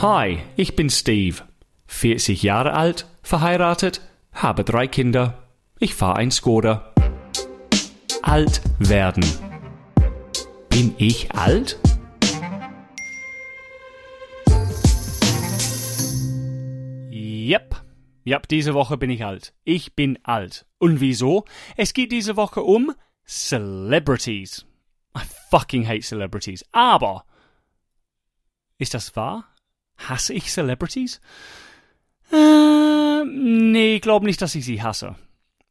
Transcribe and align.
Hi, 0.00 0.38
ich 0.54 0.76
bin 0.76 0.90
Steve. 0.90 1.42
40 1.88 2.44
Jahre 2.44 2.74
alt, 2.74 3.08
verheiratet, 3.24 4.00
habe 4.32 4.62
drei 4.62 4.86
Kinder. 4.86 5.42
Ich 5.80 5.96
fahre 5.96 6.18
ein 6.18 6.30
Skoda. 6.30 6.94
Alt 8.22 8.62
werden. 8.78 9.24
Bin 10.68 10.94
ich 10.98 11.32
alt? 11.32 11.80
Yep. 17.10 17.82
Yep, 18.24 18.46
diese 18.46 18.74
Woche 18.74 18.98
bin 18.98 19.10
ich 19.10 19.24
alt. 19.24 19.52
Ich 19.64 19.96
bin 19.96 20.20
alt. 20.22 20.64
Und 20.78 21.00
wieso? 21.00 21.44
Es 21.76 21.92
geht 21.92 22.12
diese 22.12 22.36
Woche 22.36 22.62
um 22.62 22.94
Celebrities. 23.26 24.64
I 25.16 25.22
fucking 25.50 25.88
hate 25.88 26.02
Celebrities. 26.02 26.64
Aber 26.70 27.24
ist 28.78 28.94
das 28.94 29.16
wahr? 29.16 29.47
Hasse 29.98 30.32
ich 30.34 30.50
Celebrities? 30.50 31.20
Äh, 32.32 33.24
nee, 33.24 33.96
ich 33.96 34.02
glaube 34.02 34.26
nicht, 34.26 34.40
dass 34.40 34.54
ich 34.54 34.64
sie 34.64 34.82
hasse. 34.82 35.16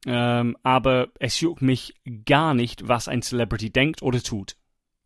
Ähm, 0.05 0.57
aber 0.63 1.09
es 1.19 1.39
juckt 1.39 1.61
mich 1.61 1.93
gar 2.25 2.53
nicht, 2.53 2.87
was 2.87 3.07
ein 3.07 3.21
Celebrity 3.21 3.71
denkt 3.71 4.01
oder 4.01 4.21
tut. 4.21 4.55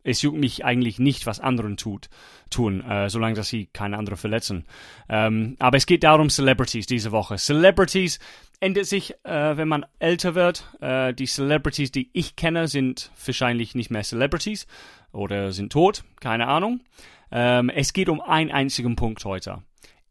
Es 0.04 0.22
juckt 0.22 0.38
mich 0.38 0.64
eigentlich 0.64 0.98
nicht, 0.98 1.26
was 1.26 1.38
anderen 1.38 1.76
tut, 1.76 2.08
tun, 2.50 2.82
äh, 2.82 3.08
solange 3.08 3.34
dass 3.34 3.48
sie 3.48 3.66
keine 3.66 3.98
andere 3.98 4.16
verletzen. 4.16 4.64
Ähm, 5.08 5.56
aber 5.60 5.76
es 5.76 5.86
geht 5.86 6.02
darum 6.02 6.28
Celebrities 6.28 6.86
diese 6.86 7.12
Woche. 7.12 7.36
Celebrities 7.36 8.18
ändert 8.58 8.86
sich, 8.86 9.14
äh, 9.24 9.56
wenn 9.56 9.68
man 9.68 9.86
älter 10.00 10.34
wird. 10.34 10.68
Äh, 10.80 11.14
die 11.14 11.26
Celebrities, 11.26 11.92
die 11.92 12.10
ich 12.12 12.34
kenne, 12.34 12.66
sind 12.66 13.12
wahrscheinlich 13.24 13.74
nicht 13.74 13.90
mehr 13.90 14.02
Celebrities 14.02 14.66
oder 15.12 15.52
sind 15.52 15.72
tot, 15.72 16.04
keine 16.20 16.48
Ahnung. 16.48 16.80
Ähm, 17.30 17.70
es 17.70 17.92
geht 17.92 18.08
um 18.08 18.20
einen 18.20 18.50
einzigen 18.50 18.96
Punkt 18.96 19.24
heute. 19.24 19.62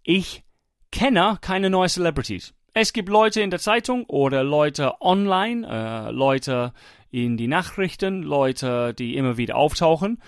Ich 0.04 0.44
kenne 0.92 1.38
keine 1.42 1.70
neuen 1.70 1.90
Celebrities. 1.90 2.54
Es 2.74 2.94
gibt 2.94 3.10
Leute 3.10 3.42
in 3.42 3.50
der 3.50 3.60
Zeitung 3.60 4.06
oder 4.06 4.44
Leute 4.44 5.02
online, 5.02 5.68
äh, 5.68 6.12
Leute 6.12 6.74
in 7.10 7.36
die 7.36 7.48
Nachrichten, 7.48 8.24
Leute, 8.24 8.94
die 8.94 9.18
immer 9.18 9.38
wieder 9.38 9.58
auftauchen 9.58 10.22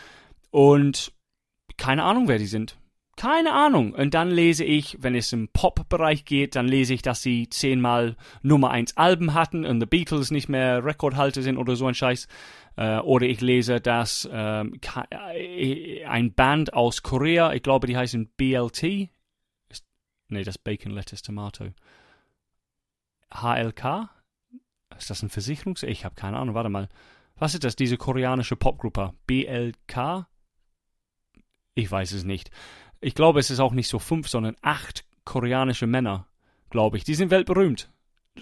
und 0.52 1.14
keine 1.78 2.04
Ahnung, 2.04 2.28
wer 2.28 2.38
die 2.38 2.46
sind. 2.46 2.78
Keine 3.16 3.53
Ahnung. 3.53 3.94
Und 3.94 4.16
dann 4.16 4.31
lese 4.31 4.64
ich, 4.64 4.97
wenn 5.00 5.14
es 5.14 5.31
im 5.33 5.47
Pop-Bereich 5.50 6.25
geht, 6.25 6.56
dann 6.56 6.67
lese 6.67 6.95
ich, 6.95 7.03
dass 7.03 7.22
sie 7.22 7.47
zehnmal 7.47 8.16
Nummer 8.42 8.72
1 8.72 8.97
Alben 8.97 9.33
hatten 9.33 9.66
und 9.66 9.80
The 9.80 9.86
Beatles 9.86 10.31
nicht 10.31 10.50
mehr 10.50 10.83
Rekordhalter 10.83 11.44
sind 11.44 11.58
oder 11.58 11.75
so 11.75 11.86
ein 11.86 11.94
Scheiß. 11.94 12.28
Äh, 12.75 12.97
oder 12.97 13.28
ich 13.28 13.39
lese, 13.39 13.80
dass 13.80 14.28
ähm, 14.31 14.80
äh, 15.33 16.03
ein 16.05 16.33
Band 16.33 16.73
aus 16.73 17.03
Korea, 17.03 17.53
ich 17.53 17.61
glaube, 17.61 17.86
die 17.86 17.95
heißen 17.95 18.31
BLT. 18.36 19.09
Nee, 20.30 20.44
das 20.44 20.58
Bacon, 20.58 20.92
Lettuce, 20.92 21.22
Tomato. 21.22 21.66
HLK? 23.31 24.09
Ist 24.98 25.09
das 25.09 25.22
ein 25.22 25.30
Versicherungs... 25.30 25.83
Ich 25.83 26.05
habe 26.05 26.16
keine 26.16 26.38
Ahnung, 26.38 26.55
warte 26.55 26.70
mal. 26.70 26.89
Was 27.36 27.53
ist 27.53 27.64
das, 27.64 27.75
diese 27.75 27.98
koreanische 27.98 28.55
Popgruppe? 28.55 29.14
BLK? 29.27 30.27
Ich 31.75 31.92
weiß 31.92 32.11
es 32.14 32.23
nicht. 32.23 32.52
Ich 33.04 33.16
glaube, 33.16 33.42
es 33.42 33.50
ist 33.50 33.59
auch 33.59 33.73
nicht 33.73 33.90
so 33.90 34.00
fünf, 34.00 34.30
sondern 34.30 34.56
acht 34.62 35.04
koreanische 35.26 35.88
Männer, 35.88 36.26
glaube 36.70 36.96
ich. 36.96 37.04
Die 37.04 37.16
sind 37.16 37.32
weltberühmt. 37.32 37.90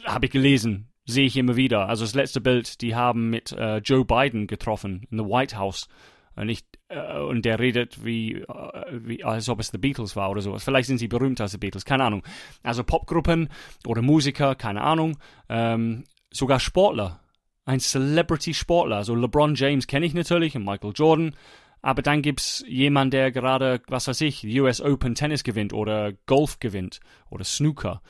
Habe 0.06 0.28
ich 0.28 0.32
gelesen. 0.32 0.88
Sehe 1.06 1.26
ich 1.26 1.36
immer 1.36 1.56
wieder. 1.56 1.90
Also 1.90 2.06
das 2.06 2.14
letzte 2.14 2.42
Bild, 2.42 2.82
die 2.82 2.94
haben 2.96 3.32
mit 3.32 3.52
äh, 3.54 3.78
Joe 3.78 4.06
Biden 4.06 4.46
getroffen 4.46 5.08
in 5.10 5.18
the 5.18 5.26
White 5.26 5.58
House. 5.58 5.88
Und, 6.36 6.50
ich, 6.50 6.64
äh, 6.90 7.20
und 7.20 7.44
der 7.44 7.60
redet 7.60 8.06
wie, 8.06 8.36
äh, 8.36 8.46
wie, 8.92 9.24
als 9.24 9.50
ob 9.50 9.60
es 9.60 9.70
The 9.70 9.80
Beatles 9.80 10.16
war 10.16 10.30
oder 10.30 10.42
sowas. 10.42 10.64
Vielleicht 10.64 10.88
sind 10.88 11.00
sie 11.00 11.08
berühmter 11.08 11.46
als 11.46 11.54
The 11.54 11.58
Beatles, 11.58 11.84
keine 11.84 12.04
Ahnung. 12.04 12.24
Also 12.62 12.84
Popgruppen 12.84 13.50
oder 13.88 14.04
Musiker, 14.04 14.54
keine 14.54 14.82
Ahnung. 14.82 15.18
Ähm, 15.50 16.04
sogar 16.30 16.60
Sportler. 16.60 17.20
Ein 17.66 17.80
Celebrity-Sportler. 17.80 18.98
Also 18.98 19.16
LeBron 19.16 19.56
James 19.56 19.88
kenne 19.88 20.06
ich 20.06 20.14
natürlich 20.14 20.56
und 20.56 20.66
Michael 20.66 20.94
Jordan. 20.96 21.36
Aber 21.82 22.02
dann 22.02 22.22
gibt's 22.22 22.64
jemand, 22.68 23.14
der 23.14 23.32
gerade, 23.32 23.82
was 23.88 24.08
weiß 24.08 24.22
ich, 24.22 24.46
US 24.60 24.82
Open 24.82 25.16
Tennis 25.16 25.44
gewinnt 25.44 25.74
oder 25.74 26.14
Golf 26.28 26.60
gewinnt 26.60 27.00
oder 27.30 27.44
Snooker. 27.44 28.02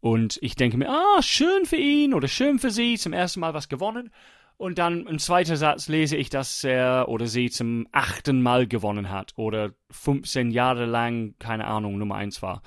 Und 0.00 0.38
ich 0.42 0.56
denke 0.56 0.78
mir, 0.78 0.88
ah, 0.88 1.22
schön 1.22 1.64
für 1.66 1.76
ihn 1.76 2.14
oder 2.14 2.26
schön 2.26 2.58
für 2.58 2.70
sie, 2.70 2.96
zum 2.96 3.12
ersten 3.12 3.40
Mal 3.40 3.54
was 3.54 3.68
gewonnen. 3.68 4.10
Und 4.56 4.78
dann 4.78 5.06
im 5.06 5.18
zweiten 5.18 5.56
Satz 5.56 5.88
lese 5.88 6.16
ich, 6.16 6.30
dass 6.30 6.64
er 6.64 7.08
oder 7.08 7.26
sie 7.26 7.50
zum 7.50 7.86
achten 7.92 8.42
Mal 8.42 8.66
gewonnen 8.66 9.10
hat 9.10 9.32
oder 9.36 9.72
15 9.90 10.50
Jahre 10.50 10.86
lang, 10.86 11.34
keine 11.38 11.66
Ahnung, 11.66 11.98
Nummer 11.98 12.14
eins 12.16 12.42
war. 12.42 12.62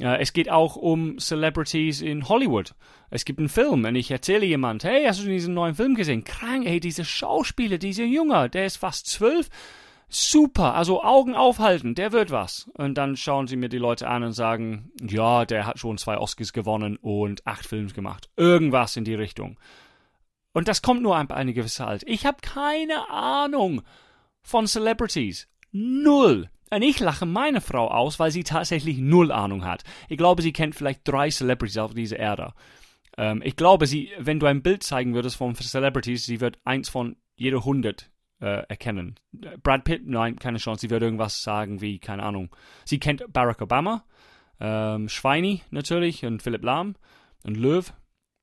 Äh, 0.00 0.20
es 0.20 0.32
geht 0.32 0.50
auch 0.50 0.76
um 0.76 1.18
Celebrities 1.18 2.00
in 2.00 2.28
Hollywood. 2.28 2.74
Es 3.10 3.24
gibt 3.24 3.38
einen 3.38 3.48
Film 3.48 3.84
und 3.84 3.94
ich 3.94 4.10
erzähle 4.10 4.46
jemand, 4.46 4.84
hey, 4.84 5.04
hast 5.04 5.22
du 5.22 5.26
diesen 5.26 5.54
neuen 5.54 5.74
Film 5.74 5.94
gesehen? 5.94 6.24
Krank, 6.24 6.66
hey, 6.66 6.80
dieser 6.80 7.04
Schauspieler, 7.04 7.78
dieser 7.78 8.04
Junge, 8.04 8.48
der 8.48 8.66
ist 8.66 8.76
fast 8.76 9.06
zwölf. 9.06 9.48
Super, 10.08 10.74
also 10.74 11.02
Augen 11.02 11.34
aufhalten, 11.34 11.94
der 11.94 12.12
wird 12.12 12.30
was. 12.30 12.70
Und 12.74 12.98
dann 12.98 13.16
schauen 13.16 13.46
sie 13.46 13.56
mir 13.56 13.70
die 13.70 13.78
Leute 13.78 14.08
an 14.08 14.22
und 14.22 14.32
sagen, 14.32 14.92
ja, 15.00 15.46
der 15.46 15.66
hat 15.66 15.78
schon 15.78 15.96
zwei 15.96 16.18
Oscars 16.18 16.52
gewonnen 16.52 16.98
und 16.98 17.46
acht 17.46 17.64
Filme 17.64 17.90
gemacht. 17.92 18.28
Irgendwas 18.36 18.96
in 18.96 19.04
die 19.04 19.14
Richtung. 19.14 19.58
Und 20.52 20.68
das 20.68 20.82
kommt 20.82 21.02
nur 21.02 21.16
ab 21.16 21.32
eine 21.32 21.54
gewisse 21.54 21.86
Alter. 21.86 22.06
Ich 22.06 22.26
habe 22.26 22.38
keine 22.42 23.08
Ahnung 23.08 23.82
von 24.42 24.66
Celebrities. 24.66 25.48
Null. 25.70 26.50
Und 26.72 26.80
ich 26.80 27.00
lache 27.00 27.26
meine 27.26 27.60
Frau 27.60 27.88
aus, 27.88 28.18
weil 28.18 28.30
sie 28.30 28.44
tatsächlich 28.44 28.96
null 28.96 29.30
Ahnung 29.30 29.66
hat. 29.66 29.84
Ich 30.08 30.16
glaube, 30.16 30.40
sie 30.40 30.54
kennt 30.54 30.74
vielleicht 30.74 31.06
drei 31.06 31.28
Celebrities 31.28 31.76
auf 31.76 31.92
dieser 31.92 32.18
Erde. 32.18 32.54
Ähm, 33.18 33.42
ich 33.44 33.56
glaube, 33.56 33.86
sie, 33.86 34.10
wenn 34.18 34.40
du 34.40 34.46
ein 34.46 34.62
Bild 34.62 34.82
zeigen 34.82 35.12
würdest 35.12 35.36
von 35.36 35.54
Celebrities, 35.54 36.24
sie 36.24 36.40
wird 36.40 36.58
eins 36.64 36.88
von 36.88 37.16
jeder 37.36 37.62
hundert 37.62 38.10
äh, 38.40 38.64
erkennen. 38.68 39.16
Brad 39.62 39.84
Pitt, 39.84 40.06
nein, 40.06 40.38
keine 40.38 40.56
Chance. 40.56 40.80
Sie 40.80 40.90
wird 40.90 41.02
irgendwas 41.02 41.42
sagen 41.42 41.82
wie, 41.82 41.98
keine 41.98 42.22
Ahnung. 42.22 42.48
Sie 42.86 42.98
kennt 42.98 43.30
Barack 43.30 43.60
Obama, 43.60 44.06
ähm, 44.58 45.10
Schweini 45.10 45.60
natürlich 45.70 46.24
und 46.24 46.42
Philipp 46.42 46.64
Lahm 46.64 46.96
und 47.44 47.58
Löw, 47.58 47.92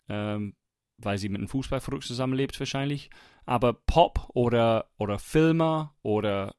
ähm, 0.08 0.54
weil 1.00 1.18
sie 1.18 1.30
mit 1.30 1.40
einem 1.40 1.48
Fußballverrückt 1.48 2.04
zusammenlebt 2.04 2.60
wahrscheinlich. 2.60 3.10
Aber 3.48 3.74
Pop 3.74 4.30
oder, 4.36 4.92
oder 5.00 5.18
Filmer 5.18 5.96
oder 6.04 6.54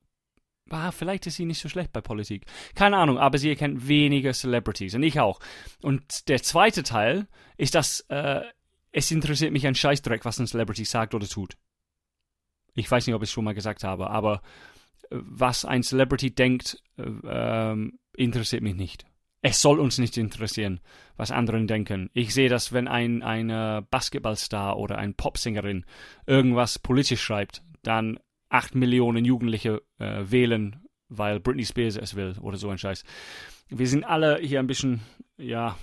ah, 0.70 0.90
vielleicht 0.90 1.26
ist 1.26 1.36
sie 1.36 1.44
nicht 1.44 1.60
so 1.60 1.68
schlecht 1.68 1.92
bei 1.92 2.00
Politik. 2.00 2.46
Keine 2.74 2.96
Ahnung, 2.96 3.18
aber 3.18 3.38
sie 3.38 3.48
erkennt 3.48 3.88
weniger 3.88 4.32
Celebrities 4.32 4.94
und 4.94 5.02
ich 5.02 5.20
auch. 5.20 5.40
Und 5.82 6.28
der 6.28 6.42
zweite 6.42 6.82
Teil 6.82 7.26
ist, 7.56 7.74
dass 7.74 8.00
äh, 8.08 8.42
es 8.92 9.10
interessiert 9.10 9.52
mich 9.52 9.66
ein 9.66 9.74
Scheißdreck, 9.74 10.24
was 10.24 10.38
ein 10.38 10.46
Celebrity 10.46 10.84
sagt 10.84 11.14
oder 11.14 11.28
tut. 11.28 11.56
Ich 12.74 12.90
weiß 12.90 13.06
nicht, 13.06 13.14
ob 13.14 13.22
ich 13.22 13.28
es 13.28 13.32
schon 13.32 13.44
mal 13.44 13.54
gesagt 13.54 13.84
habe, 13.84 14.10
aber 14.10 14.42
äh, 15.10 15.16
was 15.20 15.64
ein 15.64 15.82
Celebrity 15.82 16.34
denkt, 16.34 16.82
äh, 16.96 17.02
ähm, 17.02 17.98
interessiert 18.14 18.62
mich 18.62 18.74
nicht. 18.74 19.06
Es 19.42 19.62
soll 19.62 19.80
uns 19.80 19.96
nicht 19.96 20.18
interessieren, 20.18 20.80
was 21.16 21.30
anderen 21.30 21.66
denken. 21.66 22.10
Ich 22.12 22.34
sehe 22.34 22.50
das, 22.50 22.74
wenn 22.74 22.88
ein, 22.88 23.22
ein 23.22 23.86
Basketballstar 23.90 24.76
oder 24.76 24.98
ein 24.98 25.14
Popsängerin 25.14 25.86
irgendwas 26.26 26.78
politisch 26.78 27.22
schreibt, 27.22 27.62
dann 27.82 28.18
acht 28.50 28.74
Millionen 28.74 29.24
Jugendliche 29.24 29.82
äh, 29.98 30.24
wählen, 30.24 30.84
weil 31.08 31.40
Britney 31.40 31.64
Spears 31.64 31.96
es 31.96 32.14
will 32.14 32.36
oder 32.40 32.56
so 32.56 32.68
ein 32.68 32.78
Scheiß. 32.78 33.04
Wir 33.68 33.86
sind 33.86 34.04
alle 34.04 34.38
hier 34.38 34.58
ein 34.58 34.66
bisschen, 34.66 35.00
ja, 35.38 35.76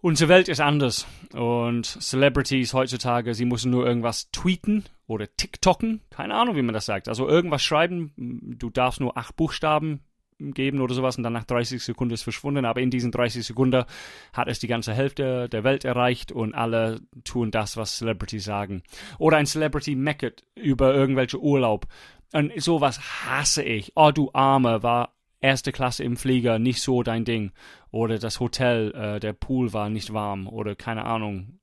unsere 0.00 0.28
Welt 0.28 0.48
ist 0.48 0.60
anders 0.60 1.06
und 1.32 1.86
Celebrities 1.86 2.74
heutzutage, 2.74 3.34
sie 3.34 3.46
müssen 3.46 3.70
nur 3.70 3.86
irgendwas 3.86 4.30
tweeten 4.30 4.84
oder 5.06 5.26
TikToken, 5.36 6.02
keine 6.10 6.34
Ahnung, 6.34 6.56
wie 6.56 6.62
man 6.62 6.74
das 6.74 6.86
sagt. 6.86 7.08
Also 7.08 7.28
irgendwas 7.28 7.62
schreiben, 7.62 8.12
du 8.16 8.70
darfst 8.70 9.00
nur 9.00 9.16
acht 9.16 9.34
Buchstaben 9.36 10.04
geben 10.38 10.80
oder 10.80 10.94
sowas 10.94 11.16
und 11.16 11.22
dann 11.22 11.32
nach 11.32 11.44
30 11.44 11.82
Sekunden 11.82 12.14
ist 12.14 12.22
verschwunden. 12.22 12.64
Aber 12.64 12.80
in 12.80 12.90
diesen 12.90 13.12
30 13.12 13.44
Sekunden 13.44 13.84
hat 14.32 14.48
es 14.48 14.58
die 14.58 14.66
ganze 14.66 14.94
Hälfte 14.94 15.48
der 15.48 15.64
Welt 15.64 15.84
erreicht 15.84 16.32
und 16.32 16.54
alle 16.54 17.00
tun 17.24 17.50
das, 17.50 17.76
was 17.76 17.98
Celebrities 17.98 18.44
sagen. 18.44 18.82
Oder 19.18 19.36
ein 19.36 19.46
Celebrity 19.46 19.94
meckert 19.94 20.44
über 20.54 20.94
irgendwelche 20.94 21.40
Urlaub. 21.40 21.86
Und 22.32 22.52
sowas 22.60 23.00
hasse 23.26 23.62
ich. 23.62 23.92
Oh, 23.94 24.10
du 24.10 24.30
Arme, 24.32 24.82
war 24.82 25.14
erste 25.40 25.72
Klasse 25.72 26.02
im 26.02 26.16
Flieger 26.16 26.58
nicht 26.58 26.82
so 26.82 27.02
dein 27.02 27.24
Ding. 27.24 27.52
Oder 27.90 28.18
das 28.18 28.40
Hotel, 28.40 28.92
äh, 28.94 29.20
der 29.20 29.34
Pool 29.34 29.72
war 29.72 29.88
nicht 29.88 30.12
warm. 30.12 30.48
Oder 30.48 30.74
keine 30.74 31.04
Ahnung. 31.04 31.60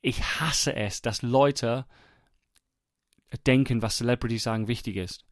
Ich 0.00 0.22
hasse 0.22 0.76
es, 0.76 1.02
dass 1.02 1.22
Leute 1.22 1.86
denken, 3.46 3.82
was 3.82 3.98
Celebrities 3.98 4.44
sagen, 4.44 4.68
wichtig 4.68 4.96
ist 4.96 5.24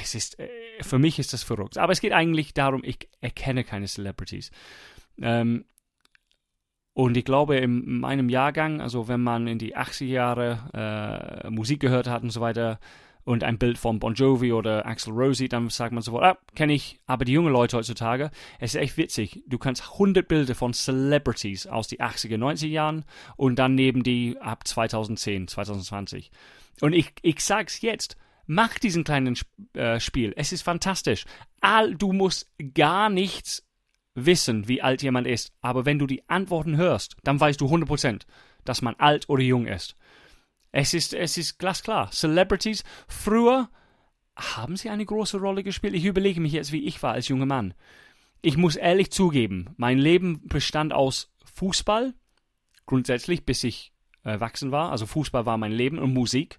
es 0.00 0.14
ist, 0.14 0.38
äh, 0.38 0.48
für 0.80 0.98
mich 0.98 1.18
ist 1.18 1.32
das 1.32 1.42
verrückt. 1.42 1.78
Aber 1.78 1.92
es 1.92 2.00
geht 2.00 2.12
eigentlich 2.12 2.54
darum, 2.54 2.82
ich 2.84 3.08
erkenne 3.20 3.64
keine 3.64 3.86
Celebrities. 3.86 4.50
Ähm, 5.20 5.64
und 6.94 7.16
ich 7.16 7.24
glaube, 7.24 7.56
in 7.56 8.00
meinem 8.00 8.28
Jahrgang, 8.28 8.80
also 8.80 9.08
wenn 9.08 9.22
man 9.22 9.46
in 9.46 9.58
die 9.58 9.76
80er 9.76 10.04
Jahre 10.04 11.42
äh, 11.44 11.50
Musik 11.50 11.80
gehört 11.80 12.06
hat 12.06 12.22
und 12.22 12.30
so 12.30 12.40
weiter, 12.40 12.78
und 13.24 13.44
ein 13.44 13.58
Bild 13.58 13.78
von 13.78 13.98
Bon 13.98 14.14
Jovi 14.14 14.52
oder 14.52 14.84
Axel 14.84 15.12
Rose 15.12 15.48
dann 15.48 15.68
sagt 15.70 15.92
man 15.92 16.02
sofort, 16.02 16.24
ah, 16.24 16.38
kenne 16.54 16.72
ich. 16.72 16.98
Aber 17.06 17.24
die 17.24 17.32
jungen 17.32 17.52
Leute 17.52 17.76
heutzutage, 17.76 18.30
es 18.58 18.74
ist 18.74 18.80
echt 18.80 18.96
witzig. 18.96 19.44
Du 19.46 19.58
kannst 19.58 19.92
100 19.92 20.26
Bilder 20.26 20.54
von 20.54 20.72
Celebrities 20.72 21.66
aus 21.66 21.88
den 21.88 22.00
80er, 22.00 22.36
90er 22.36 22.66
Jahren 22.66 23.04
und 23.36 23.60
dann 23.60 23.74
neben 23.74 24.02
die 24.02 24.36
ab 24.40 24.66
2010, 24.66 25.48
2020. 25.48 26.30
Und 26.80 26.94
ich, 26.94 27.12
ich 27.22 27.40
sag's 27.40 27.80
jetzt, 27.80 28.16
mach 28.46 28.78
diesen 28.78 29.04
kleinen 29.04 29.38
äh, 29.74 30.00
Spiel. 30.00 30.32
Es 30.36 30.52
ist 30.52 30.62
fantastisch. 30.62 31.24
All, 31.60 31.94
du 31.94 32.12
musst 32.12 32.50
gar 32.74 33.08
nichts 33.10 33.64
wissen, 34.14 34.68
wie 34.68 34.82
alt 34.82 35.02
jemand 35.02 35.26
ist. 35.26 35.52
Aber 35.60 35.84
wenn 35.84 35.98
du 35.98 36.06
die 36.06 36.28
Antworten 36.28 36.76
hörst, 36.76 37.16
dann 37.24 37.40
weißt 37.40 37.60
du 37.60 37.66
100%, 37.66 38.22
dass 38.64 38.82
man 38.82 38.94
alt 38.96 39.28
oder 39.28 39.42
jung 39.42 39.66
ist. 39.66 39.96
Es 40.70 40.94
ist, 40.94 41.14
es 41.14 41.36
ist 41.36 41.58
glasklar. 41.58 42.10
Celebrities, 42.10 42.84
früher 43.06 43.68
haben 44.36 44.76
sie 44.76 44.88
eine 44.90 45.04
große 45.04 45.38
Rolle 45.38 45.62
gespielt. 45.62 45.94
Ich 45.94 46.04
überlege 46.04 46.40
mich 46.40 46.52
jetzt, 46.52 46.72
wie 46.72 46.84
ich 46.84 47.02
war 47.02 47.12
als 47.12 47.28
junger 47.28 47.46
Mann. 47.46 47.74
Ich 48.40 48.56
muss 48.56 48.76
ehrlich 48.76 49.12
zugeben, 49.12 49.70
mein 49.76 49.98
Leben 49.98 50.48
bestand 50.48 50.92
aus 50.92 51.32
Fußball, 51.44 52.14
grundsätzlich, 52.86 53.44
bis 53.44 53.62
ich 53.62 53.92
erwachsen 54.24 54.72
war. 54.72 54.90
Also 54.90 55.06
Fußball 55.06 55.46
war 55.46 55.58
mein 55.58 55.72
Leben 55.72 55.98
und 55.98 56.12
Musik. 56.12 56.58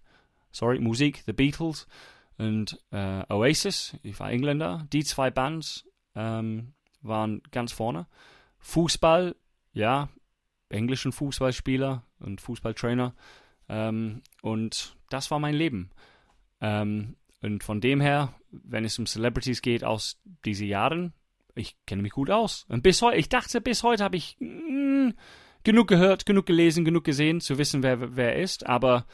Sorry, 0.54 0.80
Musik, 0.80 1.24
The 1.26 1.34
Beatles 1.34 1.88
und 2.38 2.80
äh, 2.92 3.24
Oasis. 3.30 3.98
Ich 4.04 4.18
war 4.20 4.32
Engländer. 4.32 4.88
Die 4.94 5.04
zwei 5.04 5.30
Bands 5.30 5.86
ähm, 6.16 6.74
waren 7.02 7.42
ganz 7.52 7.74
vorne. 7.74 8.08
Fußball, 8.60 9.36
ja, 9.74 10.08
englischen 10.70 11.12
Fußballspieler 11.12 12.04
und 12.20 12.40
Fußballtrainer 12.40 13.14
ähm, 13.70 14.22
und 14.42 14.96
das 15.10 15.32
war 15.32 15.40
mein 15.40 15.56
Leben. 15.56 15.90
Ähm, 16.62 17.16
und 17.42 17.64
von 17.64 17.82
dem 17.82 18.02
her, 18.02 18.34
wenn 18.52 18.86
es 18.86 18.98
um 19.00 19.06
Celebrities 19.06 19.62
geht 19.62 19.84
aus 19.84 20.20
diesen 20.46 20.68
Jahren, 20.68 21.14
ich 21.56 21.76
kenne 21.86 22.02
mich 22.02 22.14
gut 22.14 22.30
aus. 22.30 22.66
Und 22.70 22.84
bis 22.84 23.02
heute, 23.02 23.18
ich 23.18 23.30
dachte, 23.30 23.62
bis 23.62 23.84
heute 23.84 24.04
habe 24.04 24.16
ich 24.16 24.38
mm, 24.40 25.10
genug 25.64 25.88
gehört, 25.88 26.26
genug 26.26 26.46
gelesen, 26.46 26.86
genug 26.86 27.04
gesehen, 27.04 27.42
zu 27.42 27.58
wissen, 27.58 27.84
wer 27.84 28.16
wer 28.16 28.38
ist. 28.38 28.66
Aber 28.66 29.06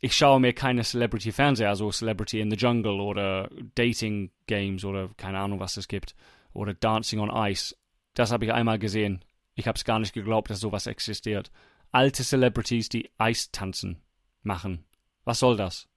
ich 0.00 0.16
schaue 0.16 0.40
mir 0.40 0.52
keine 0.52 0.82
Celebrity-Fernseher, 0.82 1.68
also 1.68 1.90
Celebrity 1.90 2.40
in 2.40 2.50
the 2.50 2.56
Jungle 2.56 3.00
oder 3.00 3.50
Dating 3.74 4.30
Games 4.46 4.84
oder 4.84 5.10
keine 5.16 5.38
Ahnung, 5.38 5.60
was 5.60 5.76
es 5.76 5.88
gibt. 5.88 6.14
Oder 6.52 6.74
Dancing 6.74 7.20
on 7.20 7.30
Ice. 7.50 7.76
Das 8.14 8.32
habe 8.32 8.44
ich 8.44 8.52
einmal 8.52 8.78
gesehen. 8.78 9.24
Ich 9.54 9.66
habe 9.66 9.76
es 9.76 9.84
gar 9.84 9.98
nicht 9.98 10.12
geglaubt, 10.12 10.50
dass 10.50 10.60
sowas 10.60 10.86
existiert 10.86 11.50
alte 11.92 12.22
Celebrities, 12.22 12.88
die 12.88 13.10
Eistanzen 13.18 13.98
machen. 14.42 14.84
Was 15.24 15.38
soll 15.38 15.56
das? 15.56 15.88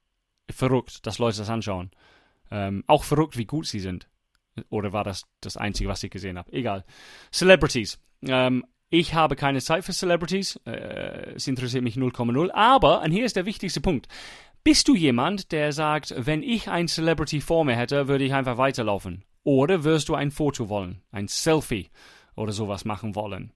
Verrückt, 0.50 1.06
dass 1.06 1.18
Leute 1.18 1.38
das 1.38 1.50
anschauen. 1.50 1.90
Ähm, 2.50 2.84
auch 2.86 3.04
verrückt, 3.04 3.36
wie 3.36 3.46
gut 3.46 3.66
sie 3.66 3.80
sind. 3.80 4.08
Oder 4.68 4.92
war 4.92 5.04
das 5.04 5.24
das 5.40 5.56
Einzige, 5.56 5.88
was 5.88 6.02
ich 6.02 6.10
gesehen 6.10 6.36
habe? 6.36 6.52
Egal. 6.52 6.84
Celebrities. 7.30 7.98
Ähm, 8.22 8.64
ich 8.92 9.14
habe 9.14 9.36
keine 9.36 9.62
Zeit 9.62 9.86
für 9.86 9.92
Celebrities. 9.94 10.60
Äh, 10.66 11.32
es 11.34 11.48
interessiert 11.48 11.82
mich 11.82 11.96
0,0. 11.96 12.50
Aber, 12.52 13.00
und 13.00 13.10
hier 13.10 13.24
ist 13.24 13.36
der 13.36 13.46
wichtigste 13.46 13.80
Punkt. 13.80 14.06
Bist 14.64 14.86
du 14.86 14.94
jemand, 14.94 15.50
der 15.50 15.72
sagt, 15.72 16.14
wenn 16.18 16.42
ich 16.42 16.68
ein 16.68 16.88
Celebrity 16.88 17.40
vor 17.40 17.64
mir 17.64 17.74
hätte, 17.74 18.06
würde 18.06 18.24
ich 18.24 18.34
einfach 18.34 18.58
weiterlaufen? 18.58 19.24
Oder 19.44 19.82
wirst 19.84 20.10
du 20.10 20.14
ein 20.14 20.30
Foto 20.30 20.68
wollen? 20.68 21.00
Ein 21.10 21.26
Selfie 21.26 21.88
oder 22.36 22.52
sowas 22.52 22.84
machen 22.84 23.14
wollen? 23.14 23.54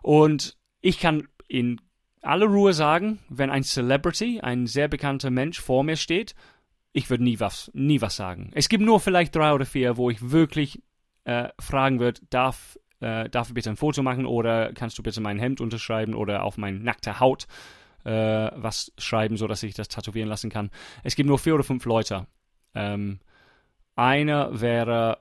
Und 0.00 0.56
ich 0.80 0.98
kann 0.98 1.28
in 1.48 1.78
aller 2.22 2.46
Ruhe 2.46 2.72
sagen, 2.72 3.18
wenn 3.28 3.50
ein 3.50 3.64
Celebrity, 3.64 4.40
ein 4.40 4.66
sehr 4.66 4.88
bekannter 4.88 5.28
Mensch 5.28 5.60
vor 5.60 5.84
mir 5.84 5.96
steht, 5.96 6.34
ich 6.94 7.10
würde 7.10 7.24
nie 7.24 7.40
was, 7.40 7.70
nie 7.74 8.00
was 8.00 8.16
sagen. 8.16 8.50
Es 8.54 8.70
gibt 8.70 8.82
nur 8.82 9.00
vielleicht 9.00 9.36
drei 9.36 9.52
oder 9.52 9.66
vier, 9.66 9.98
wo 9.98 10.08
ich 10.08 10.30
wirklich 10.30 10.80
äh, 11.24 11.50
fragen 11.60 12.00
würde, 12.00 12.22
darf, 12.30 12.78
äh, 13.02 13.28
darf 13.28 13.48
ich 13.48 13.54
bitte 13.54 13.70
ein 13.70 13.76
Foto 13.76 14.02
machen 14.02 14.26
oder 14.26 14.72
kannst 14.72 14.98
du 14.98 15.02
bitte 15.02 15.20
mein 15.20 15.38
Hemd 15.38 15.60
unterschreiben 15.60 16.14
oder 16.14 16.44
auf 16.44 16.56
meine 16.56 16.78
nackte 16.78 17.20
Haut 17.20 17.46
äh, 18.04 18.10
was 18.10 18.92
schreiben, 18.98 19.36
sodass 19.36 19.62
ich 19.62 19.74
das 19.74 19.88
tätowieren 19.88 20.28
lassen 20.28 20.50
kann. 20.50 20.70
Es 21.02 21.16
gibt 21.16 21.28
nur 21.28 21.38
vier 21.38 21.54
oder 21.54 21.64
fünf 21.64 21.84
Leute. 21.84 22.26
Ähm, 22.74 23.20
einer 23.94 24.60
wäre, 24.60 25.18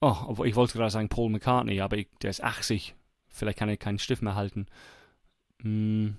oh, 0.00 0.44
ich 0.44 0.54
wollte 0.54 0.78
gerade 0.78 0.90
sagen 0.90 1.08
Paul 1.08 1.30
McCartney, 1.30 1.80
aber 1.80 1.96
ich, 1.96 2.08
der 2.22 2.30
ist 2.30 2.42
80 2.42 2.94
Vielleicht 3.32 3.58
kann 3.58 3.68
er 3.68 3.76
keinen 3.76 3.98
Stift 3.98 4.22
mehr 4.22 4.34
halten. 4.34 4.66
Hm, 5.62 6.16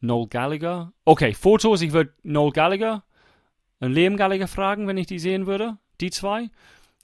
Noel 0.00 0.28
Gallagher. 0.28 0.92
Okay, 1.04 1.32
Fotos. 1.32 1.80
Ich 1.82 1.92
würde 1.92 2.12
Noel 2.22 2.52
Gallagher 2.52 3.04
und 3.80 3.92
Liam 3.92 4.16
Gallagher 4.16 4.48
fragen, 4.48 4.86
wenn 4.86 4.96
ich 4.96 5.06
die 5.06 5.18
sehen 5.18 5.46
würde. 5.46 5.78
Die 6.00 6.10
zwei. 6.10 6.50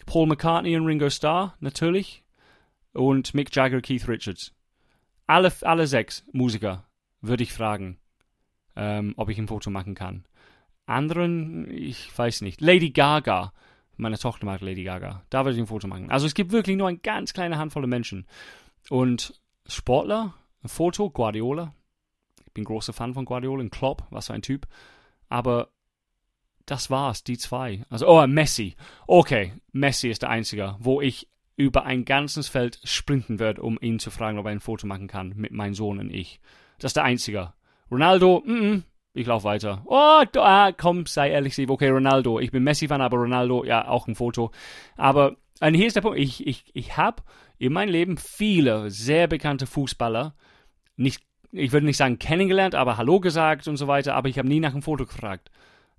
Paul 0.06 0.26
McCartney 0.26 0.76
und 0.76 0.86
Ringo 0.86 1.08
Starr, 1.08 1.54
natürlich. 1.60 2.23
Und 2.94 3.34
Mick 3.34 3.54
Jagger, 3.54 3.80
Keith 3.80 4.08
Richards. 4.08 4.54
Alle, 5.26 5.52
alle 5.62 5.86
sechs 5.86 6.24
Musiker 6.32 6.84
würde 7.20 7.42
ich 7.42 7.52
fragen, 7.52 7.98
ähm, 8.76 9.14
ob 9.16 9.28
ich 9.28 9.38
ein 9.38 9.48
Foto 9.48 9.70
machen 9.70 9.94
kann. 9.94 10.24
Anderen, 10.86 11.70
ich 11.70 12.16
weiß 12.16 12.42
nicht. 12.42 12.60
Lady 12.60 12.90
Gaga. 12.90 13.52
Meine 13.96 14.18
Tochter 14.18 14.46
mag 14.46 14.60
Lady 14.60 14.84
Gaga. 14.84 15.22
Da 15.30 15.44
würde 15.44 15.56
ich 15.56 15.62
ein 15.62 15.66
Foto 15.66 15.86
machen. 15.88 16.10
Also 16.10 16.26
es 16.26 16.34
gibt 16.34 16.52
wirklich 16.52 16.76
nur 16.76 16.88
eine 16.88 16.98
ganz 16.98 17.32
kleine 17.32 17.58
Handvoll 17.58 17.86
Menschen. 17.86 18.26
Und 18.90 19.40
Sportler, 19.66 20.34
ein 20.62 20.68
Foto, 20.68 21.10
Guardiola. 21.10 21.74
Ich 22.46 22.52
bin 22.52 22.64
großer 22.64 22.92
Fan 22.92 23.14
von 23.14 23.24
Guardiola, 23.24 23.62
ein 23.62 23.70
Klopp, 23.70 24.06
was 24.10 24.26
für 24.26 24.34
ein 24.34 24.42
Typ. 24.42 24.66
Aber 25.28 25.70
das 26.66 26.90
war's, 26.90 27.24
die 27.24 27.38
zwei. 27.38 27.84
Also, 27.88 28.08
oh, 28.08 28.26
Messi. 28.26 28.76
Okay, 29.06 29.54
Messi 29.72 30.10
ist 30.10 30.22
der 30.22 30.30
Einzige, 30.30 30.76
wo 30.78 31.00
ich 31.00 31.28
über 31.56 31.84
ein 31.84 32.04
ganzes 32.04 32.48
Feld 32.48 32.80
sprinten 32.84 33.38
werde, 33.38 33.62
um 33.62 33.78
ihn 33.80 33.98
zu 33.98 34.10
fragen, 34.10 34.38
ob 34.38 34.46
er 34.46 34.52
ein 34.52 34.60
Foto 34.60 34.86
machen 34.86 35.06
kann 35.06 35.34
mit 35.36 35.52
meinem 35.52 35.74
Sohn 35.74 35.98
und 35.98 36.10
ich. 36.10 36.40
Das 36.78 36.90
ist 36.90 36.96
der 36.96 37.04
Einzige. 37.04 37.52
Ronaldo, 37.90 38.42
mm, 38.44 38.50
-mm 38.50 38.82
ich 39.16 39.28
laufe 39.28 39.44
weiter. 39.44 39.82
Oh, 39.86 40.24
ah, 40.38 40.72
komm, 40.72 41.06
sei 41.06 41.30
ehrlich, 41.30 41.52
Steve. 41.52 41.72
Okay, 41.72 41.88
Ronaldo. 41.88 42.40
Ich 42.40 42.50
bin 42.50 42.64
Messi-Fan, 42.64 43.00
aber 43.00 43.18
Ronaldo, 43.18 43.64
ja, 43.64 43.86
auch 43.86 44.08
ein 44.08 44.16
Foto. 44.16 44.50
Aber 44.96 45.36
und 45.60 45.74
hier 45.74 45.86
ist 45.86 45.96
der 45.96 46.00
Punkt. 46.00 46.18
Ich, 46.18 46.46
ich, 46.46 46.64
ich 46.74 46.96
habe 46.96 47.22
in 47.58 47.72
meinem 47.72 47.90
Leben 47.90 48.16
viele 48.16 48.90
sehr 48.90 49.28
bekannte 49.28 49.66
Fußballer, 49.66 50.34
nicht, 50.96 51.22
ich 51.52 51.72
würde 51.72 51.86
nicht 51.86 51.96
sagen 51.96 52.18
kennengelernt, 52.18 52.74
aber 52.74 52.96
Hallo 52.96 53.20
gesagt 53.20 53.68
und 53.68 53.76
so 53.76 53.86
weiter, 53.86 54.14
aber 54.14 54.28
ich 54.28 54.38
habe 54.38 54.48
nie 54.48 54.60
nach 54.60 54.72
einem 54.72 54.82
Foto 54.82 55.06
gefragt. 55.06 55.50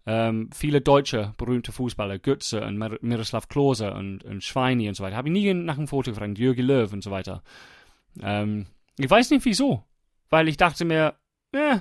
Ähm, 0.08 0.50
viele 0.54 0.82
deutsche 0.82 1.34
berühmte 1.38 1.72
Fußballer, 1.72 2.20
Götze 2.20 2.64
und 2.64 2.78
Mir 2.78 2.98
Miroslav 3.02 3.48
Klose 3.48 3.94
und, 3.94 4.24
und 4.24 4.44
Schweini 4.44 4.88
und 4.88 4.94
so 4.96 5.04
weiter, 5.04 5.16
habe 5.16 5.30
ich 5.30 5.34
nie 5.34 5.54
nach 5.54 5.78
einem 5.78 5.88
Foto 5.88 6.12
gefragt, 6.12 6.38
Jürgen 6.38 6.66
Löw 6.66 6.92
und 6.94 7.04
so 7.04 7.10
weiter. 7.10 7.42
Ähm, 8.22 8.68
ich 8.98 9.10
weiß 9.10 9.32
nicht 9.32 9.46
wieso, 9.46 9.84
weil 10.30 10.48
ich 10.48 10.58
dachte 10.58 10.86
mir, 10.86 11.16
eh, 11.54 11.80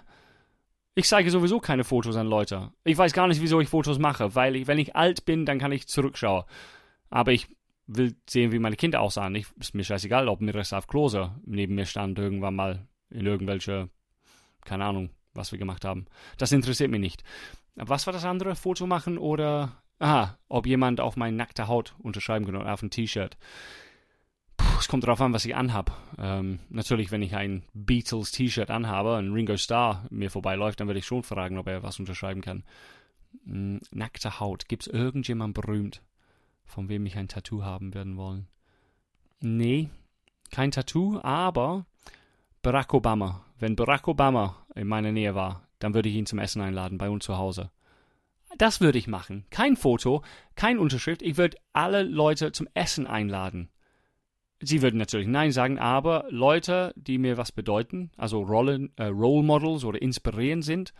ich 0.95 1.07
zeige 1.07 1.31
sowieso 1.31 1.61
keine 1.61 1.85
Fotos 1.85 2.17
an 2.17 2.27
Leute. 2.27 2.73
Ich 2.85 2.97
weiß 2.97 3.13
gar 3.13 3.27
nicht, 3.27 3.43
wieso 3.43 3.61
ich 3.61 3.69
Fotos 3.69 3.99
mache, 3.99 4.35
weil 4.35 4.57
ich, 4.57 4.67
wenn 4.67 4.79
ich 4.79 4.97
alt 4.97 5.25
bin, 5.25 5.45
dann 5.45 5.59
kann 5.59 5.73
ich 5.73 5.89
zurückschauen. 5.89 6.45
Aber 7.11 7.33
ich 7.33 7.49
will 7.87 8.17
sehen, 8.29 8.53
wie 8.53 8.59
meine 8.59 8.77
Kinder 8.77 9.01
aussahen. 9.01 9.35
Ich, 9.35 9.47
ist 9.61 9.75
mir 9.75 9.85
scheißegal, 9.85 10.29
ob 10.29 10.41
Miroslav 10.41 10.87
Klose 10.87 11.35
neben 11.45 11.75
mir 11.75 11.85
stand 11.85 12.19
irgendwann 12.19 12.55
mal 12.55 12.87
in 13.11 13.27
irgendwelche, 13.27 13.91
keine 14.65 14.85
Ahnung, 14.85 15.11
was 15.35 15.53
wir 15.53 15.59
gemacht 15.59 15.85
haben. 15.85 16.07
Das 16.39 16.53
interessiert 16.53 16.91
mich 16.91 17.01
nicht. 17.01 17.25
Was 17.77 18.07
war 18.07 18.13
das 18.13 18.25
andere? 18.25 18.55
Foto 18.55 18.87
machen 18.87 19.19
oder, 19.19 19.83
aha, 19.99 20.39
ob 20.49 20.67
jemand 20.67 21.01
auf 21.01 21.17
meine 21.17 21.37
nackte 21.37 21.67
Haut 21.69 21.95
unterschreiben 21.99 22.47
kann 22.47 22.57
oder 22.57 22.73
auf 22.73 22.83
ein 22.83 22.91
T-Shirt. 22.91 23.37
Es 24.79 24.89
kommt 24.89 25.05
darauf 25.05 25.21
an, 25.21 25.33
was 25.33 25.45
ich 25.45 25.57
anhabe. 25.57 25.93
Ähm, 26.19 26.61
natürlich, 26.69 27.11
wenn 27.11 27.23
ich 27.23 27.35
ein 27.35 27.65
Beatles-T-Shirt 27.73 28.71
anhabe 28.71 29.17
und 29.17 29.33
Ringo 29.33 29.57
Starr 29.57 30.05
mir 30.11 30.31
vorbeiläuft, 30.31 30.81
dann 30.81 30.89
würde 30.89 30.99
ich 30.99 31.07
schon 31.07 31.23
fragen, 31.23 31.59
ob 31.59 31.67
er 31.69 31.83
was 31.83 31.99
unterschreiben 31.99 32.41
kann. 32.41 32.65
Hm, 33.45 33.81
nackte 33.91 34.41
Haut. 34.41 34.69
Gibt 34.69 34.87
es 34.87 34.93
irgendjemand 34.93 35.55
berühmt, 35.55 36.03
von 36.65 36.89
wem 36.89 37.07
ich 37.07 37.17
ein 37.17 37.29
Tattoo 37.29 37.63
haben 37.63 37.95
werden 37.95 38.17
wollen. 38.17 38.47
Nee, 39.41 39.91
kein 40.51 40.71
Tattoo, 40.71 41.21
aber 41.23 41.87
Barack 42.63 42.95
Obama. 42.95 43.45
Wenn 43.59 43.77
Barack 43.77 44.09
Obama 44.09 44.57
in 44.75 44.87
meiner 44.87 45.13
Nähe 45.13 45.35
war, 45.35 45.67
dann 45.79 45.95
würde 45.95 46.09
ich 46.09 46.15
ihn 46.15 46.27
zum 46.27 46.39
Essen 46.39 46.63
einladen 46.63 46.99
bei 46.99 47.11
uns 47.11 47.25
zu 47.25 47.39
Hause. 47.39 47.71
Das 48.59 48.81
würde 48.81 48.99
ich 48.99 49.09
machen. 49.09 49.45
Kein 49.51 49.77
Foto, 49.77 50.23
kein 50.55 50.79
Unterschrift. 50.79 51.23
Ich 51.23 51.37
würde 51.37 51.57
alle 51.73 52.03
Leute 52.03 52.53
zum 52.53 52.69
Essen 52.75 53.07
einladen. 53.07 53.69
Sie 54.61 54.81
würden 54.81 54.99
natürlich 54.99 55.27
Nein 55.27 55.53
sagen, 55.53 55.79
aber 55.79 56.27
Leute, 56.31 56.95
die 56.97 57.19
mir 57.19 57.37
was 57.37 57.53
bedeuten, 57.53 58.11
also 58.17 58.43
Role, 58.43 58.89
äh, 58.97 59.07
Role 59.07 59.45
Models 59.45 59.85
oder 59.85 60.01
inspirieren 60.01 60.63
sind, 60.63 60.95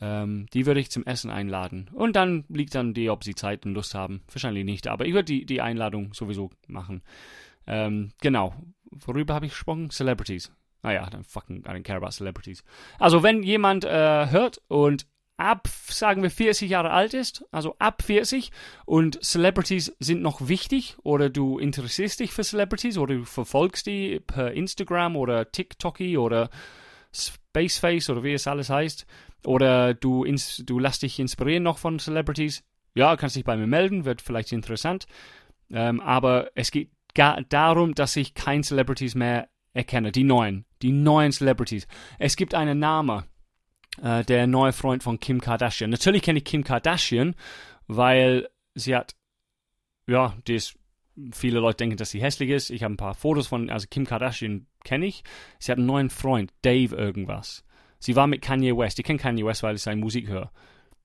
ähm, 0.00 0.46
die 0.52 0.66
würde 0.66 0.80
ich 0.80 0.90
zum 0.90 1.04
Essen 1.04 1.30
einladen. 1.30 1.88
Und 1.94 2.16
dann 2.16 2.44
liegt 2.48 2.74
dann 2.74 2.94
die, 2.94 3.08
ob 3.08 3.24
sie 3.24 3.34
Zeit 3.34 3.64
und 3.64 3.74
Lust 3.74 3.94
haben. 3.94 4.22
Wahrscheinlich 4.30 4.64
nicht, 4.64 4.86
aber 4.88 5.06
ich 5.06 5.14
würde 5.14 5.24
die, 5.24 5.46
die 5.46 5.60
Einladung 5.60 6.12
sowieso 6.12 6.50
machen. 6.66 7.02
Ähm, 7.66 8.10
genau. 8.20 8.54
Worüber 8.90 9.34
habe 9.34 9.46
ich 9.46 9.52
gesprochen? 9.52 9.90
Celebrities. 9.90 10.52
Ah 10.82 10.92
ja, 10.92 11.08
dann 11.08 11.24
fucking, 11.24 11.58
I 11.58 11.68
don't 11.68 11.82
care 11.82 11.96
about 11.96 12.10
celebrities. 12.10 12.64
Also, 12.98 13.22
wenn 13.22 13.42
jemand 13.42 13.84
äh, 13.84 14.30
hört 14.30 14.60
und 14.68 15.06
ab, 15.36 15.68
sagen 15.88 16.22
wir, 16.22 16.30
40 16.30 16.70
Jahre 16.70 16.90
alt 16.90 17.14
ist, 17.14 17.44
also 17.50 17.74
ab 17.78 18.02
40 18.02 18.50
und 18.84 19.22
Celebrities 19.24 19.94
sind 19.98 20.22
noch 20.22 20.48
wichtig 20.48 20.96
oder 21.02 21.30
du 21.30 21.58
interessierst 21.58 22.20
dich 22.20 22.32
für 22.32 22.44
Celebrities 22.44 22.98
oder 22.98 23.14
du 23.14 23.24
verfolgst 23.24 23.86
die 23.86 24.20
per 24.20 24.52
Instagram 24.52 25.16
oder 25.16 25.50
TikToki 25.50 26.16
oder 26.16 26.50
Spaceface 27.12 28.10
oder 28.10 28.22
wie 28.22 28.34
es 28.34 28.46
alles 28.46 28.70
heißt 28.70 29.06
oder 29.44 29.94
du, 29.94 30.24
ins, 30.24 30.62
du 30.64 30.78
lässt 30.78 31.02
dich 31.02 31.18
inspirieren 31.18 31.64
noch 31.64 31.78
von 31.78 31.98
Celebrities, 31.98 32.62
ja, 32.94 33.16
kannst 33.16 33.36
dich 33.36 33.44
bei 33.44 33.56
mir 33.56 33.66
melden, 33.66 34.04
wird 34.04 34.22
vielleicht 34.22 34.52
interessant, 34.52 35.06
ähm, 35.70 36.00
aber 36.00 36.50
es 36.54 36.70
geht 36.70 36.90
gar 37.14 37.42
darum, 37.42 37.94
dass 37.94 38.16
ich 38.16 38.34
kein 38.34 38.62
Celebrities 38.62 39.14
mehr 39.14 39.48
erkenne, 39.72 40.12
die 40.12 40.24
neuen, 40.24 40.64
die 40.82 40.92
neuen 40.92 41.32
Celebrities. 41.32 41.86
Es 42.18 42.36
gibt 42.36 42.54
einen 42.54 42.78
Namen, 42.78 43.24
äh, 44.00 44.24
der 44.24 44.46
neue 44.46 44.72
Freund 44.72 45.02
von 45.02 45.18
Kim 45.20 45.40
Kardashian. 45.40 45.90
Natürlich 45.90 46.22
kenne 46.22 46.38
ich 46.38 46.44
Kim 46.44 46.64
Kardashian, 46.64 47.34
weil 47.86 48.48
sie 48.74 48.94
hat, 48.94 49.14
ja, 50.06 50.36
die 50.46 50.54
ist, 50.54 50.78
viele 51.32 51.60
Leute 51.60 51.78
denken, 51.78 51.96
dass 51.96 52.10
sie 52.10 52.22
hässlich 52.22 52.50
ist. 52.50 52.70
Ich 52.70 52.82
habe 52.82 52.94
ein 52.94 52.98
paar 52.98 53.14
Fotos 53.14 53.46
von, 53.46 53.70
also 53.70 53.86
Kim 53.88 54.06
Kardashian 54.06 54.66
kenne 54.84 55.06
ich. 55.06 55.24
Sie 55.58 55.70
hat 55.70 55.78
einen 55.78 55.86
neuen 55.86 56.10
Freund, 56.10 56.52
Dave 56.62 56.94
irgendwas. 56.96 57.64
Sie 57.98 58.16
war 58.16 58.26
mit 58.26 58.42
Kanye 58.42 58.76
West. 58.76 58.98
Ich 58.98 59.04
kenne 59.04 59.18
Kanye 59.18 59.44
West, 59.44 59.62
weil 59.62 59.76
ich 59.76 59.82
seine 59.82 60.00
Musik 60.00 60.28
höre 60.28 60.50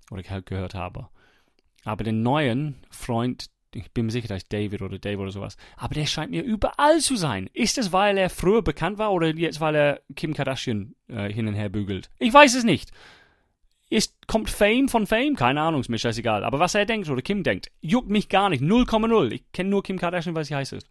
oder 0.09 0.23
gehört 0.41 0.73
habe. 0.73 1.09
Aber 1.83 2.03
den 2.03 2.23
neuen 2.23 2.83
Freund, 2.89 3.47
ich 3.77 3.91
bin 3.91 4.07
mir 4.07 4.11
sicher, 4.11 4.27
dass 4.27 4.47
David 4.47 4.81
oder 4.81 4.97
Dave 4.97 5.21
oder 5.21 5.31
sowas. 5.31 5.55
Aber 5.75 5.93
der 5.93 6.07
scheint 6.07 6.31
mir 6.31 6.43
überall 6.43 6.99
zu 6.99 7.15
sein. 7.15 7.49
Ist 7.53 7.77
es, 7.77 7.91
weil 7.91 8.17
er 8.17 8.29
früher 8.29 8.63
bekannt 8.63 8.97
war 8.97 9.13
oder 9.13 9.27
jetzt, 9.27 9.61
weil 9.61 9.75
er 9.75 10.01
Kim 10.15 10.33
Kardashian 10.33 10.95
äh, 11.07 11.31
hin 11.31 11.47
und 11.47 11.53
her 11.53 11.69
bügelt? 11.69 12.09
Ich 12.17 12.33
weiß 12.33 12.55
es 12.55 12.63
nicht. 12.63 12.91
Ist, 13.89 14.27
kommt 14.27 14.49
Fame 14.49 14.89
von 14.89 15.05
Fame? 15.05 15.35
Keine 15.35 15.61
Ahnung, 15.61 15.81
ist 15.81 15.89
mir 15.89 15.99
scheißegal. 15.99 16.43
Aber 16.43 16.59
was 16.59 16.75
er 16.75 16.85
denkt 16.85 17.09
oder 17.09 17.21
Kim 17.21 17.43
denkt, 17.43 17.71
juckt 17.79 18.09
mich 18.09 18.29
gar 18.29 18.49
nicht. 18.49 18.63
0,0. 18.63 19.31
Ich 19.31 19.51
kenne 19.51 19.69
nur 19.69 19.83
Kim 19.83 19.99
Kardashian, 19.99 20.35
weil 20.35 20.43
sie 20.43 20.55
heiß 20.55 20.71
ist. 20.71 20.89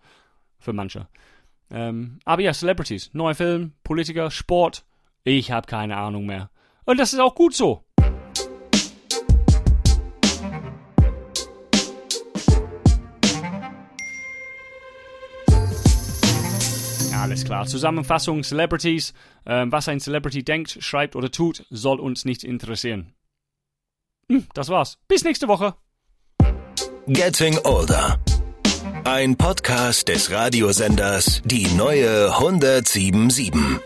Für 0.59 0.73
manche. 0.73 1.09
Ähm, 1.71 2.21
aber 2.25 2.43
ja, 2.43 2.52
Celebrities. 2.52 3.11
Neuer 3.12 3.35
Film, 3.35 3.73
Politiker, 3.83 4.31
Sport. 4.31 4.85
Ich 5.25 5.50
habe 5.50 5.66
keine 5.66 5.97
Ahnung 5.97 6.25
mehr. 6.25 6.50
Und 6.85 6.99
das 6.99 7.12
ist 7.12 7.19
auch 7.19 7.35
gut 7.35 7.52
so. 7.52 7.86
Alles 17.26 17.45
klar. 17.45 17.66
Zusammenfassung: 17.66 18.45
Celebrities. 18.45 19.12
Ähm, 19.47 19.73
was 19.73 19.88
ein 19.88 19.99
Celebrity 19.99 20.45
denkt, 20.45 20.78
schreibt 20.78 21.16
oder 21.16 21.28
tut, 21.28 21.66
soll 21.71 21.99
uns 21.99 22.25
nicht 22.25 22.45
interessieren. 22.45 23.14
Hm, 24.30 24.47
das 24.54 24.68
war's. 24.68 24.99
Bis 25.09 25.25
nächste 25.25 25.49
Woche. 25.49 25.75
Getting 27.09 27.59
Older. 27.64 28.21
Ein 29.02 29.37
Podcast 29.37 30.06
des 30.06 30.30
Radiosenders 30.30 31.42
Die 31.45 31.66
neue 31.75 32.33
1077. 32.33 33.80